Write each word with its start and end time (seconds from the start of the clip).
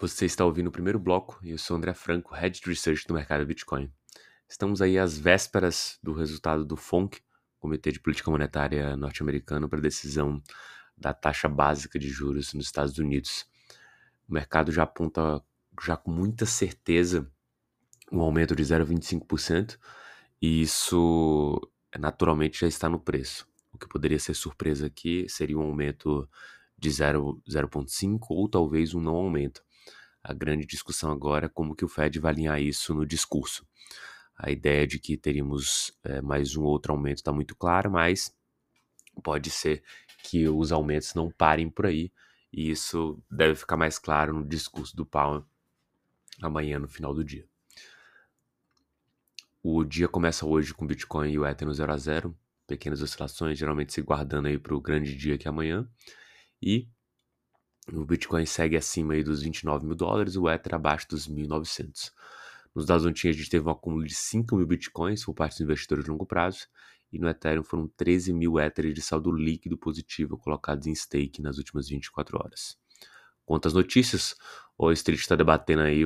Você 0.00 0.26
está 0.26 0.44
ouvindo 0.44 0.68
o 0.68 0.70
primeiro 0.70 0.96
bloco 0.96 1.40
e 1.42 1.50
eu 1.50 1.58
sou 1.58 1.76
André 1.76 1.92
Franco, 1.92 2.32
Head 2.32 2.60
de 2.60 2.68
Research 2.68 3.04
do 3.08 3.14
mercado 3.14 3.44
Bitcoin. 3.44 3.90
Estamos 4.48 4.80
aí 4.80 4.96
às 4.96 5.18
vésperas 5.18 5.98
do 6.00 6.12
resultado 6.12 6.64
do 6.64 6.76
FONC, 6.76 7.20
Comitê 7.58 7.90
de 7.90 7.98
Política 7.98 8.30
Monetária 8.30 8.96
norte-americano, 8.96 9.68
para 9.68 9.80
a 9.80 9.82
decisão 9.82 10.40
da 10.96 11.12
taxa 11.12 11.48
básica 11.48 11.98
de 11.98 12.08
juros 12.08 12.54
nos 12.54 12.66
Estados 12.66 12.96
Unidos. 12.96 13.44
O 14.28 14.34
mercado 14.34 14.70
já 14.70 14.84
aponta 14.84 15.42
já 15.84 15.96
com 15.96 16.12
muita 16.12 16.46
certeza 16.46 17.28
um 18.12 18.20
aumento 18.20 18.54
de 18.54 18.62
0,25% 18.62 19.80
e 20.40 20.62
isso 20.62 21.60
naturalmente 21.98 22.60
já 22.60 22.68
está 22.68 22.88
no 22.88 23.00
preço. 23.00 23.48
O 23.72 23.78
que 23.78 23.88
poderia 23.88 24.20
ser 24.20 24.34
surpresa 24.34 24.86
aqui 24.86 25.28
seria 25.28 25.58
um 25.58 25.62
aumento 25.62 26.28
de 26.78 26.88
0,5 26.88 28.26
ou 28.30 28.48
talvez 28.48 28.94
um 28.94 29.00
não 29.00 29.16
aumento. 29.16 29.66
A 30.28 30.34
grande 30.34 30.66
discussão 30.66 31.10
agora 31.10 31.46
é 31.46 31.48
como 31.48 31.74
que 31.74 31.86
o 31.86 31.88
Fed 31.88 32.18
vai 32.18 32.32
alinhar 32.32 32.60
isso 32.60 32.92
no 32.92 33.06
discurso. 33.06 33.66
A 34.36 34.50
ideia 34.50 34.86
de 34.86 34.98
que 34.98 35.16
teríamos 35.16 35.90
é, 36.04 36.20
mais 36.20 36.54
um 36.54 36.64
outro 36.64 36.92
aumento 36.92 37.16
está 37.16 37.32
muito 37.32 37.56
clara, 37.56 37.88
mas 37.88 38.30
pode 39.24 39.48
ser 39.48 39.82
que 40.22 40.46
os 40.46 40.70
aumentos 40.70 41.14
não 41.14 41.30
parem 41.30 41.70
por 41.70 41.86
aí, 41.86 42.12
e 42.52 42.70
isso 42.70 43.18
deve 43.30 43.54
ficar 43.54 43.78
mais 43.78 43.98
claro 43.98 44.34
no 44.34 44.46
discurso 44.46 44.94
do 44.94 45.06
Powell 45.06 45.46
amanhã 46.42 46.78
no 46.78 46.88
final 46.88 47.14
do 47.14 47.24
dia. 47.24 47.48
O 49.62 49.82
dia 49.82 50.08
começa 50.08 50.44
hoje 50.44 50.74
com 50.74 50.86
Bitcoin 50.86 51.32
e 51.32 51.38
o 51.38 51.46
Ether 51.46 51.66
no 51.66 51.72
0 51.72 51.90
a 51.90 51.96
0, 51.96 52.38
pequenas 52.66 53.00
oscilações, 53.00 53.56
geralmente 53.56 53.94
se 53.94 54.02
guardando 54.02 54.48
aí 54.48 54.58
para 54.58 54.74
o 54.74 54.80
grande 54.80 55.16
dia 55.16 55.38
que 55.38 55.48
é 55.48 55.50
amanhã. 55.50 55.88
E 56.60 56.86
o 57.92 58.04
Bitcoin 58.04 58.44
segue 58.46 58.76
acima 58.76 59.14
aí 59.14 59.22
dos 59.22 59.42
29 59.42 59.86
mil 59.86 59.94
dólares, 59.94 60.36
o 60.36 60.48
Ether 60.48 60.74
abaixo 60.74 61.08
dos 61.08 61.28
1.900. 61.28 62.12
Nos 62.74 62.86
dados 62.86 63.06
ontem 63.06 63.28
a 63.28 63.32
gente 63.32 63.48
teve 63.48 63.66
um 63.66 63.70
acúmulo 63.70 64.04
de 64.04 64.14
5 64.14 64.56
mil 64.56 64.66
Bitcoins 64.66 65.24
por 65.24 65.34
parte 65.34 65.54
dos 65.54 65.60
investidores 65.62 66.04
de 66.04 66.10
longo 66.10 66.26
prazo, 66.26 66.66
e 67.12 67.18
no 67.18 67.28
Ethereum 67.28 67.62
foram 67.62 67.88
13 67.96 68.32
mil 68.32 68.60
Ethers 68.60 68.94
de 68.94 69.00
saldo 69.00 69.32
líquido 69.32 69.78
positivo 69.78 70.36
colocados 70.36 70.86
em 70.86 70.94
stake 70.94 71.40
nas 71.40 71.56
últimas 71.56 71.88
24 71.88 72.38
horas. 72.38 72.78
Quanto 73.46 73.66
às 73.66 73.74
notícias, 73.74 74.36
o 74.76 74.92
Street 74.92 75.18
está 75.18 75.34
debatendo 75.34 75.82
aí 75.82 76.04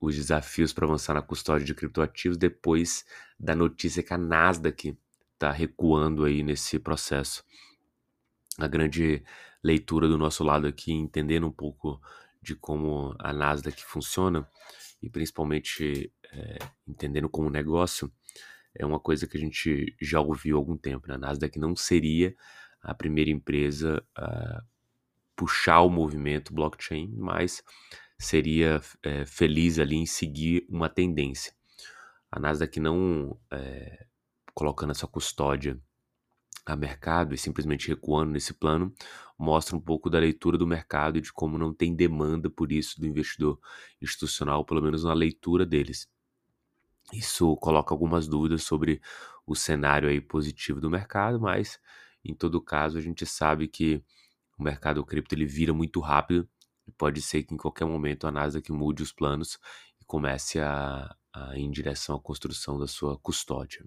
os 0.00 0.14
desafios 0.14 0.72
para 0.72 0.86
avançar 0.86 1.14
na 1.14 1.22
custódia 1.22 1.66
de 1.66 1.74
criptoativos 1.74 2.36
depois 2.36 3.04
da 3.38 3.54
notícia 3.54 4.02
que 4.02 4.14
a 4.14 4.18
Nasdaq 4.18 4.96
está 5.32 5.50
recuando 5.50 6.24
aí 6.24 6.42
nesse 6.42 6.78
processo. 6.78 7.42
A 8.58 8.66
grande 8.68 9.22
leitura 9.62 10.08
do 10.08 10.18
nosso 10.18 10.44
lado 10.44 10.66
aqui, 10.66 10.92
entendendo 10.92 11.46
um 11.46 11.52
pouco 11.52 12.00
de 12.40 12.54
como 12.54 13.14
a 13.18 13.32
Nasdaq 13.32 13.82
funciona 13.82 14.46
e 15.02 15.08
principalmente 15.08 16.12
é, 16.32 16.58
entendendo 16.86 17.28
como 17.28 17.50
negócio, 17.50 18.12
é 18.74 18.84
uma 18.84 19.00
coisa 19.00 19.26
que 19.26 19.36
a 19.36 19.40
gente 19.40 19.94
já 20.00 20.20
ouviu 20.20 20.56
há 20.56 20.58
algum 20.58 20.76
tempo. 20.76 21.08
Né? 21.08 21.14
A 21.14 21.18
Nasdaq 21.18 21.58
não 21.58 21.74
seria 21.74 22.34
a 22.82 22.94
primeira 22.94 23.30
empresa 23.30 24.04
a 24.14 24.62
puxar 25.34 25.80
o 25.80 25.90
movimento 25.90 26.52
blockchain, 26.52 27.12
mas 27.16 27.62
seria 28.18 28.80
é, 29.02 29.24
feliz 29.26 29.78
ali 29.78 29.96
em 29.96 30.06
seguir 30.06 30.66
uma 30.68 30.88
tendência. 30.88 31.52
A 32.30 32.38
Nasdaq 32.38 32.78
não 32.78 33.38
é, 33.50 34.06
colocando 34.54 34.90
a 34.90 34.94
sua 34.94 35.08
custódia 35.08 35.80
a 36.66 36.74
mercado 36.74 37.34
e 37.34 37.38
simplesmente 37.38 37.88
recuando 37.88 38.32
nesse 38.32 38.54
plano, 38.54 38.92
mostra 39.38 39.76
um 39.76 39.80
pouco 39.80 40.08
da 40.08 40.18
leitura 40.18 40.56
do 40.56 40.66
mercado 40.66 41.18
e 41.18 41.20
de 41.20 41.32
como 41.32 41.58
não 41.58 41.74
tem 41.74 41.94
demanda 41.94 42.48
por 42.48 42.72
isso 42.72 42.98
do 43.00 43.06
investidor 43.06 43.58
institucional, 44.00 44.64
pelo 44.64 44.80
menos 44.80 45.04
na 45.04 45.12
leitura 45.12 45.66
deles. 45.66 46.08
Isso 47.12 47.54
coloca 47.56 47.92
algumas 47.92 48.26
dúvidas 48.26 48.62
sobre 48.62 49.00
o 49.46 49.54
cenário 49.54 50.08
aí 50.08 50.20
positivo 50.20 50.80
do 50.80 50.90
mercado, 50.90 51.38
mas 51.38 51.78
em 52.24 52.34
todo 52.34 52.60
caso 52.60 52.96
a 52.96 53.00
gente 53.00 53.26
sabe 53.26 53.68
que 53.68 54.02
o 54.58 54.62
mercado 54.62 55.04
cripto 55.04 55.34
ele 55.34 55.44
vira 55.44 55.74
muito 55.74 56.00
rápido 56.00 56.48
e 56.86 56.92
pode 56.92 57.20
ser 57.20 57.42
que 57.42 57.54
em 57.54 57.58
qualquer 57.58 57.84
momento 57.84 58.26
a 58.26 58.30
Nasdaq 58.30 58.72
mude 58.72 59.02
os 59.02 59.12
planos 59.12 59.58
e 60.00 60.04
comece 60.04 60.60
a, 60.60 61.14
a 61.32 61.56
ir 61.58 61.62
em 61.62 61.70
direção 61.70 62.16
à 62.16 62.20
construção 62.20 62.78
da 62.78 62.86
sua 62.86 63.18
custódia. 63.18 63.84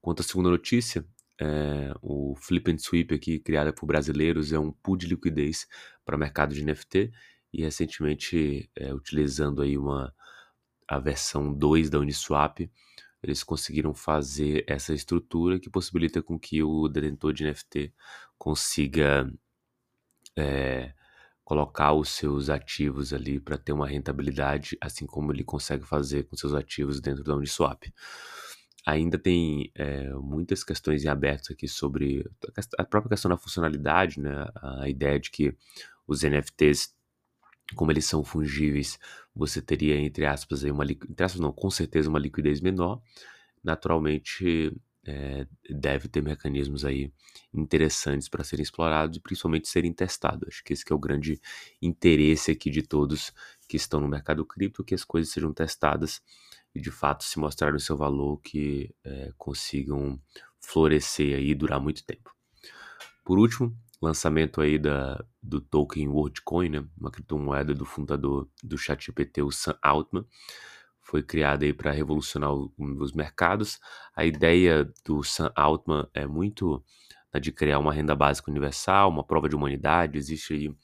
Quanto 0.00 0.20
à 0.20 0.24
segunda 0.24 0.50
notícia, 0.50 1.06
é, 1.42 1.92
o 2.00 2.36
Flip 2.36 2.70
and 2.70 2.78
Sweep 2.78 3.12
aqui, 3.14 3.40
criada 3.40 3.72
por 3.72 3.84
brasileiros, 3.84 4.52
é 4.52 4.58
um 4.58 4.70
pool 4.70 4.96
de 4.96 5.08
liquidez 5.08 5.66
para 6.04 6.14
o 6.14 6.18
mercado 6.18 6.54
de 6.54 6.64
NFT 6.64 7.12
e 7.52 7.62
recentemente, 7.62 8.70
é, 8.76 8.94
utilizando 8.94 9.60
aí 9.60 9.76
uma, 9.76 10.14
a 10.86 11.00
versão 11.00 11.52
2 11.52 11.90
da 11.90 11.98
Uniswap, 11.98 12.60
eles 13.20 13.42
conseguiram 13.42 13.92
fazer 13.92 14.64
essa 14.68 14.94
estrutura 14.94 15.58
que 15.58 15.68
possibilita 15.68 16.22
com 16.22 16.38
que 16.38 16.62
o 16.62 16.88
detentor 16.88 17.32
de 17.32 17.44
NFT 17.44 17.92
consiga 18.38 19.28
é, 20.36 20.94
colocar 21.44 21.92
os 21.92 22.10
seus 22.10 22.50
ativos 22.50 23.12
ali 23.12 23.40
para 23.40 23.58
ter 23.58 23.72
uma 23.72 23.88
rentabilidade, 23.88 24.78
assim 24.80 25.06
como 25.06 25.32
ele 25.32 25.42
consegue 25.42 25.84
fazer 25.84 26.22
com 26.24 26.36
seus 26.36 26.54
ativos 26.54 27.00
dentro 27.00 27.24
da 27.24 27.34
Uniswap 27.34 27.92
ainda 28.84 29.18
tem 29.18 29.70
é, 29.74 30.12
muitas 30.14 30.64
questões 30.64 31.04
em 31.04 31.08
aberto 31.08 31.52
aqui 31.52 31.68
sobre 31.68 32.28
a 32.78 32.84
própria 32.84 33.10
questão 33.10 33.30
da 33.30 33.36
funcionalidade, 33.36 34.20
né? 34.20 34.46
A 34.56 34.88
ideia 34.88 35.18
de 35.18 35.30
que 35.30 35.56
os 36.06 36.22
NFTs, 36.22 36.94
como 37.76 37.92
eles 37.92 38.04
são 38.04 38.24
fungíveis, 38.24 38.98
você 39.34 39.62
teria, 39.62 39.98
entre 39.98 40.26
aspas, 40.26 40.62
uma, 40.64 40.84
entre 40.84 41.24
aspas, 41.24 41.40
não, 41.40 41.52
com 41.52 41.70
certeza 41.70 42.08
uma 42.08 42.18
liquidez 42.18 42.60
menor. 42.60 43.00
Naturalmente, 43.62 44.74
é, 45.04 45.46
deve 45.70 46.08
ter 46.08 46.22
mecanismos 46.22 46.84
aí 46.84 47.12
interessantes 47.52 48.28
para 48.28 48.44
serem 48.44 48.62
explorados 48.62 49.16
e 49.16 49.20
principalmente 49.20 49.68
serem 49.68 49.92
testados. 49.92 50.48
Acho 50.48 50.64
que 50.64 50.72
esse 50.72 50.84
que 50.84 50.92
é 50.92 50.96
o 50.96 50.98
grande 50.98 51.40
interesse 51.80 52.50
aqui 52.50 52.70
de 52.70 52.82
todos 52.82 53.32
que 53.68 53.76
estão 53.76 54.00
no 54.00 54.08
mercado 54.08 54.44
cripto, 54.44 54.84
que 54.84 54.94
as 54.94 55.04
coisas 55.04 55.32
sejam 55.32 55.52
testadas 55.52 56.20
e 56.74 56.80
de 56.80 56.90
fato 56.90 57.24
se 57.24 57.38
mostrarem 57.38 57.76
o 57.76 57.80
seu 57.80 57.96
valor 57.96 58.38
que 58.38 58.94
é, 59.04 59.32
consigam 59.36 60.20
florescer 60.60 61.36
aí 61.36 61.50
e 61.50 61.54
durar 61.54 61.80
muito 61.80 62.04
tempo. 62.04 62.30
Por 63.24 63.38
último, 63.38 63.76
lançamento 64.00 64.60
aí 64.60 64.78
da, 64.78 65.24
do 65.42 65.60
token 65.60 66.08
WorldCoin, 66.08 66.68
né, 66.68 66.84
uma 66.98 67.10
criptomoeda 67.10 67.74
do 67.74 67.84
fundador 67.84 68.48
do 68.62 68.76
ChatGPT, 68.76 69.42
o 69.42 69.52
Sam 69.52 69.78
Altman, 69.82 70.24
foi 71.00 71.22
criada 71.22 71.64
aí 71.64 71.72
para 71.72 71.90
revolucionar 71.90 72.52
os 72.52 73.12
mercados. 73.12 73.78
A 74.16 74.24
ideia 74.24 74.90
do 75.04 75.22
Sam 75.22 75.52
Altman 75.54 76.08
é 76.14 76.26
muito 76.26 76.82
né, 77.34 77.40
de 77.40 77.52
criar 77.52 77.78
uma 77.78 77.92
renda 77.92 78.14
básica 78.14 78.50
universal, 78.50 79.10
uma 79.10 79.24
prova 79.24 79.48
de 79.48 79.54
humanidade. 79.56 80.16
Existe 80.16 80.54
aí 80.54 80.74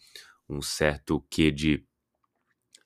um 0.48 0.60
certo 0.60 1.25
quê 1.31 1.50
de 1.50 1.84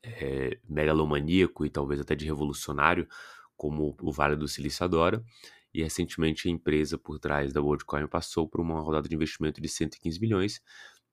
é, 0.03 0.59
megalomaníaco 0.69 1.65
e 1.65 1.71
talvez 1.71 2.01
até 2.01 2.15
de 2.15 2.25
revolucionário, 2.25 3.09
como 3.57 3.97
o 4.01 4.13
Vale 4.13 4.37
do 4.37 4.49
Silício 4.49 4.85
adora. 4.85 5.25
E 5.73 5.83
recentemente 5.83 6.49
a 6.49 6.51
empresa 6.51 6.99
por 6.99 7.19
trás 7.19 7.53
da 7.53 7.63
WorldCoin 7.63 8.07
passou 8.07 8.47
por 8.49 8.61
uma 8.61 8.81
rodada 8.81 9.09
de 9.09 9.15
investimento 9.15 9.61
de 9.61 9.69
115 9.69 10.21
milhões 10.21 10.61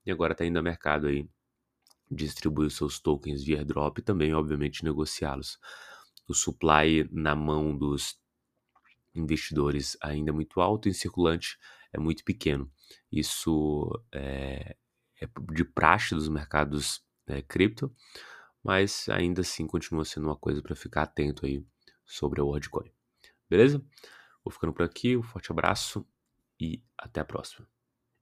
e 0.05 0.11
agora 0.11 0.33
está 0.33 0.45
indo 0.45 0.57
ao 0.57 0.63
mercado 0.63 1.07
aí 1.07 1.29
distribuir 2.11 2.67
os 2.67 2.75
seus 2.75 2.99
tokens 2.99 3.43
via 3.43 3.59
airdrop 3.59 3.99
e 3.99 4.01
também, 4.01 4.33
obviamente, 4.33 4.83
negociá-los. 4.83 5.59
O 6.27 6.33
supply 6.33 7.07
na 7.11 7.35
mão 7.35 7.77
dos 7.77 8.19
investidores 9.13 9.97
ainda 10.01 10.31
é 10.31 10.33
muito 10.33 10.59
alto 10.59 10.87
e 10.87 10.91
em 10.91 10.93
circulante 10.93 11.57
é 11.93 11.99
muito 11.99 12.23
pequeno. 12.23 12.71
Isso 13.11 13.89
é, 14.11 14.75
é 15.21 15.29
de 15.51 15.63
praxe 15.63 16.15
dos 16.15 16.29
mercados 16.29 17.03
é, 17.27 17.41
cripto, 17.41 17.93
mas 18.63 19.07
ainda 19.09 19.41
assim 19.41 19.65
continua 19.67 20.05
sendo 20.05 20.27
uma 20.27 20.35
coisa 20.35 20.61
para 20.61 20.75
ficar 20.75 21.03
atento 21.03 21.45
aí 21.45 21.65
sobre 22.05 22.41
a 22.41 22.43
WorldCoin. 22.43 22.91
Beleza? 23.49 23.83
Vou 24.43 24.51
ficando 24.51 24.73
por 24.73 24.83
aqui, 24.83 25.17
um 25.17 25.23
forte 25.23 25.51
abraço 25.51 26.05
e 26.59 26.83
até 26.97 27.21
a 27.21 27.25
próxima. 27.25 27.67